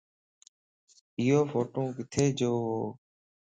[1.19, 2.79] ايو ڦوٽو ڪٿي جووَ؟